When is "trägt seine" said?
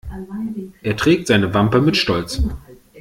0.97-1.53